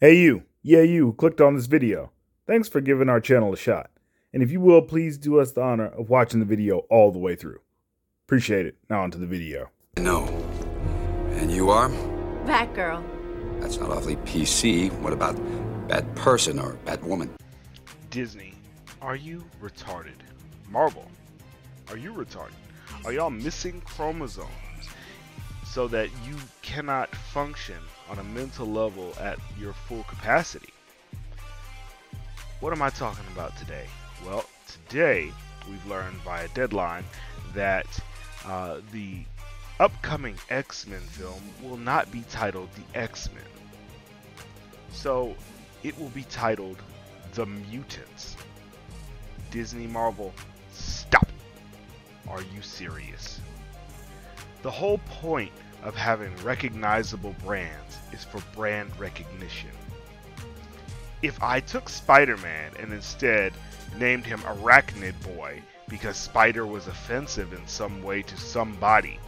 [0.00, 0.42] Hey, you.
[0.60, 2.10] Yeah, you who clicked on this video.
[2.48, 3.90] Thanks for giving our channel a shot.
[4.32, 7.20] And if you will, please do us the honor of watching the video all the
[7.20, 7.60] way through.
[8.26, 8.76] Appreciate it.
[8.90, 9.70] Now onto the video.
[9.96, 10.24] No.
[11.30, 11.90] And you are?
[12.44, 13.04] Batgirl.
[13.60, 14.92] That's not awfully PC.
[14.98, 15.38] What about
[15.86, 17.30] bad person or bad woman?
[18.10, 18.54] Disney,
[19.00, 20.18] are you retarded?
[20.68, 21.08] Marvel,
[21.88, 22.50] are you retarded?
[23.04, 24.50] Are y'all missing chromosomes
[25.74, 27.74] so that you cannot function
[28.08, 30.72] on a mental level at your full capacity?
[32.60, 33.86] What am I talking about today?
[34.24, 35.32] Well, today
[35.68, 37.02] we've learned via deadline
[37.54, 37.88] that
[38.46, 39.24] uh, the
[39.80, 43.42] upcoming X Men film will not be titled The X Men.
[44.92, 45.34] So
[45.82, 46.80] it will be titled
[47.32, 48.36] The Mutants.
[49.50, 50.32] Disney Marvel,
[50.72, 51.26] stop.
[52.28, 53.40] Are you serious?
[54.64, 59.68] The whole point of having recognizable brands is for brand recognition.
[61.20, 63.52] If I took Spider Man and instead
[63.98, 69.20] named him Arachnid Boy because Spider was offensive in some way to somebody,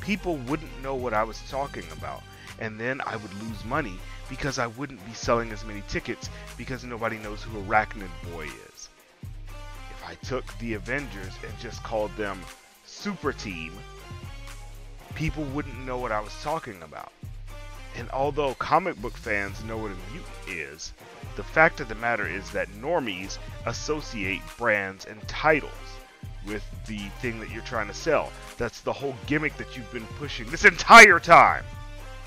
[0.00, 2.24] people wouldn't know what I was talking about,
[2.58, 3.94] and then I would lose money
[4.28, 8.88] because I wouldn't be selling as many tickets because nobody knows who Arachnid Boy is.
[9.92, 12.40] If I took the Avengers and just called them
[12.84, 13.72] Super Team,
[15.14, 17.12] people wouldn't know what I was talking about.
[17.96, 20.92] And although comic book fans know what a mutant is,
[21.36, 25.72] the fact of the matter is that normies associate brands and titles
[26.46, 28.30] with the thing that you're trying to sell.
[28.58, 31.64] That's the whole gimmick that you've been pushing this entire time.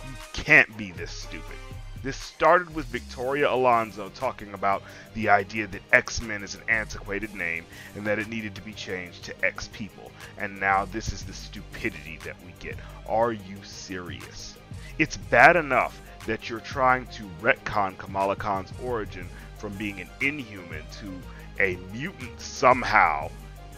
[0.05, 1.57] You can't be this stupid.
[2.03, 7.33] This started with Victoria Alonso talking about the idea that X Men is an antiquated
[7.33, 10.11] name and that it needed to be changed to X People.
[10.37, 12.77] And now this is the stupidity that we get.
[13.07, 14.55] Are you serious?
[14.99, 20.83] It's bad enough that you're trying to retcon Kamala Khan's origin from being an inhuman
[20.99, 21.21] to
[21.59, 23.29] a mutant somehow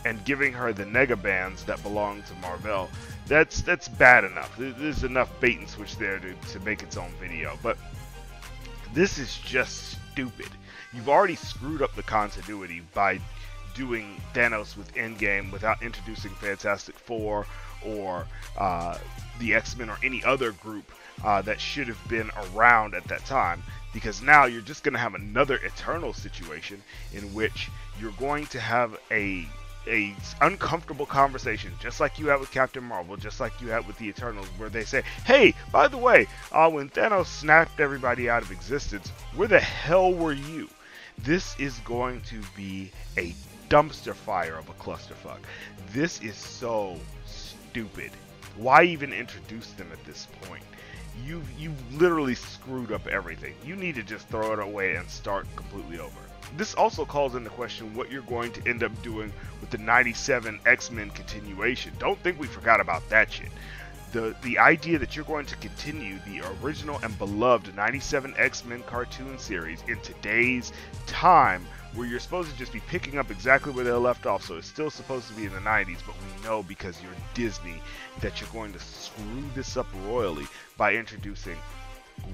[0.05, 2.89] and giving her the negabands that belong to Marvel.
[3.27, 4.55] That's that's bad enough.
[4.57, 7.57] There's enough bait and switch there to, to make its own video.
[7.61, 7.77] But
[8.93, 10.49] this is just stupid.
[10.93, 13.19] You've already screwed up the continuity by
[13.75, 17.45] doing Thanos with Endgame without introducing Fantastic Four
[17.85, 18.97] or uh,
[19.39, 20.91] the X Men or any other group
[21.23, 23.63] uh, that should have been around at that time.
[23.93, 26.81] Because now you're just going to have another Eternal situation
[27.13, 29.47] in which you're going to have a
[29.89, 33.97] a uncomfortable conversation, just like you had with Captain Marvel, just like you had with
[33.97, 38.43] the Eternals, where they say, "Hey, by the way, uh, when Thanos snapped everybody out
[38.43, 40.69] of existence, where the hell were you?"
[41.17, 43.35] This is going to be a
[43.69, 45.39] dumpster fire of a clusterfuck.
[45.91, 48.11] This is so stupid.
[48.55, 50.63] Why even introduce them at this point?
[51.25, 53.55] You you literally screwed up everything.
[53.65, 56.19] You need to just throw it away and start completely over
[56.57, 59.31] this also calls into question what you're going to end up doing
[59.61, 61.93] with the 97 X-Men continuation.
[61.99, 63.49] Don't think we forgot about that shit.
[64.11, 69.37] The the idea that you're going to continue the original and beloved 97 X-Men cartoon
[69.37, 70.73] series in today's
[71.05, 74.45] time where you're supposed to just be picking up exactly where they left off.
[74.45, 77.81] So it's still supposed to be in the 90s, but we know because you're Disney
[78.21, 80.47] that you're going to screw this up royally
[80.77, 81.57] by introducing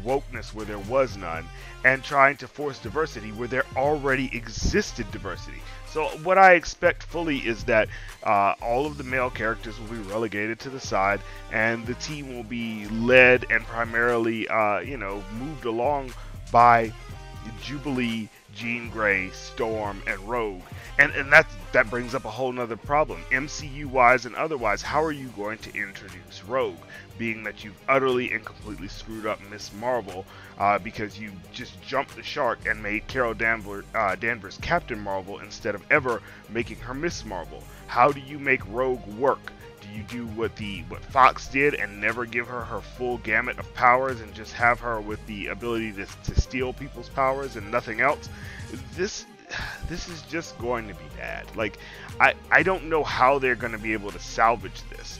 [0.04, 1.46] wokeness where there was none
[1.84, 5.62] and trying to force diversity where there already existed diversity.
[5.88, 7.88] So what I expect fully is that
[8.24, 11.22] uh, all of the male characters will be relegated to the side,
[11.54, 16.14] and the team will be led and primarily, uh, you know, moved along
[16.52, 16.92] by
[17.62, 20.62] Jubilee, Jean Grey, Storm, and Rogue.
[20.98, 23.22] And and that that brings up a whole nother problem.
[23.30, 26.80] MCU wise and otherwise, how are you going to introduce Rogue?
[27.18, 30.26] Being that you've utterly and completely screwed up Miss Marvel
[30.58, 33.36] uh, because you just jumped the shark and made Carol
[33.94, 37.62] uh, Danvers Captain Marvel instead of ever making her Miss Marvel.
[37.88, 39.52] How do you make Rogue work?
[39.96, 43.74] You do what the what Fox did and never give her her full gamut of
[43.76, 48.02] powers and just have her with the ability to, to steal people's powers and nothing
[48.02, 48.28] else?
[48.96, 49.26] This
[49.88, 51.56] this is just going to be bad.
[51.56, 51.78] Like,
[52.20, 55.20] I, I don't know how they're going to be able to salvage this.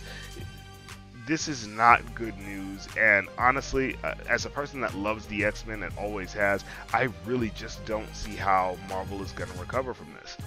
[1.26, 5.66] This is not good news, and honestly, uh, as a person that loves the X
[5.66, 6.64] Men and always has,
[6.94, 10.38] I really just don't see how Marvel is going to recover from this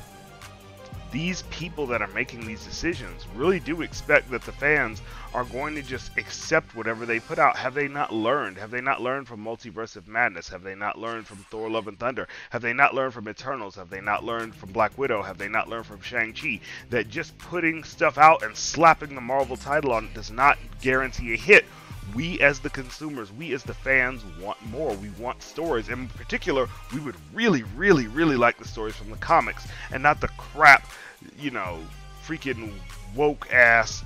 [1.11, 5.01] these people that are making these decisions really do expect that the fans
[5.35, 7.57] are going to just accept whatever they put out.
[7.57, 8.59] Have they not learned?
[8.59, 10.49] Have they not learned from Multiverse of Madness?
[10.49, 12.29] Have they not learned from Thor Love and Thunder?
[12.51, 13.77] Have they not learned from Eternals?
[13.77, 15.23] Have they not learned from Black Widow?
[15.23, 16.61] Have they not learned from Shang-Chi?
[16.91, 21.35] That just putting stuff out and slapping the Marvel title on it does not guarantee
[21.35, 21.65] a hit
[22.15, 24.93] we as the consumers, we as the fans want more.
[24.95, 25.89] We want stories.
[25.89, 30.21] In particular, we would really, really, really like the stories from the comics and not
[30.21, 30.91] the crap,
[31.39, 31.79] you know,
[32.25, 32.73] freaking
[33.15, 34.05] woke ass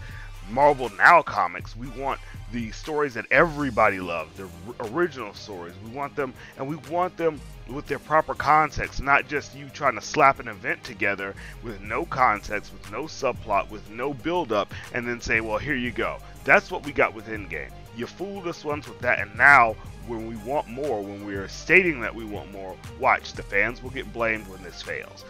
[0.51, 1.77] Marvel Now comics.
[1.77, 2.21] We want
[2.53, 4.49] the stories that everybody loves, the
[4.93, 5.75] original stories.
[5.85, 9.95] We want them, and we want them with their proper context, not just you trying
[9.95, 14.75] to slap an event together with no context, with no subplot, with no build up,
[14.93, 16.19] and then say, well, here you go.
[16.45, 17.71] That's what we got with Endgame.
[17.97, 21.49] You fooled us once with that, and now when we want more, when we are
[21.49, 25.25] stating that we want more, watch, the fans will get blamed when this fails.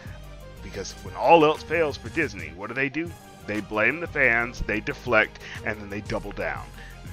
[0.63, 3.11] Because when all else fails for Disney, what do they do?
[3.45, 6.65] They blame the fans, they deflect, and then they double down.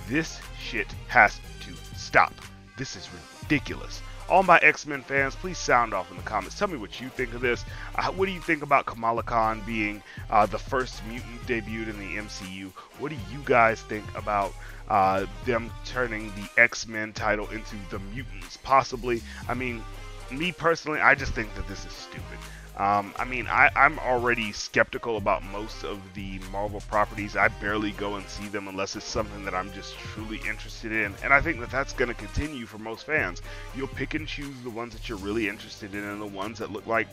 [0.08, 2.32] This shit has to stop.
[2.76, 3.08] This is
[3.42, 4.00] ridiculous.
[4.30, 6.56] All my X Men fans, please sound off in the comments.
[6.56, 7.64] Tell me what you think of this.
[7.96, 11.98] Uh, what do you think about Kamala Khan being uh, the first mutant debuted in
[11.98, 12.70] the MCU?
[13.00, 14.54] What do you guys think about
[14.88, 18.56] uh, them turning the X Men title into the mutants?
[18.58, 19.20] Possibly.
[19.48, 19.82] I mean,
[20.30, 22.38] me personally, I just think that this is stupid.
[22.80, 27.36] Um, I mean, I, am already skeptical about most of the Marvel properties.
[27.36, 31.14] I barely go and see them unless it's something that I'm just truly interested in.
[31.22, 33.42] And I think that that's going to continue for most fans.
[33.76, 36.72] You'll pick and choose the ones that you're really interested in and the ones that
[36.72, 37.08] look like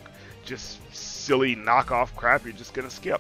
[0.46, 3.20] just silly knockoff crap you're just going to skip.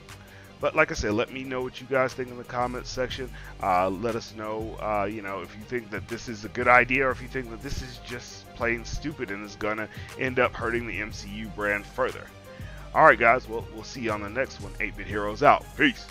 [0.60, 3.30] But like I said, let me know what you guys think in the comments section.
[3.62, 6.68] Uh, let us know, uh, you know, if you think that this is a good
[6.68, 9.88] idea or if you think that this is just plain stupid and is gonna
[10.20, 12.26] end up hurting the MCU brand further.
[12.96, 13.48] All right, guys.
[13.48, 14.74] Well, we'll see you on the next one.
[14.80, 15.64] 8-Bit Heroes out.
[15.78, 16.08] Peace.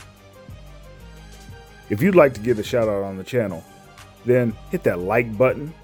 [1.91, 3.65] If you'd like to give a shout out on the channel,
[4.25, 5.75] then hit that like button.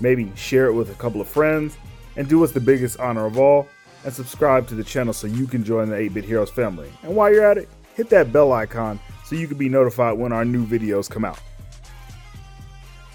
[0.00, 1.76] Maybe share it with a couple of friends,
[2.16, 3.68] and do us the biggest honor of all
[4.04, 6.90] and subscribe to the channel so you can join the 8-Bit Heroes family.
[7.02, 10.32] And while you're at it, hit that bell icon so you can be notified when
[10.32, 11.40] our new videos come out.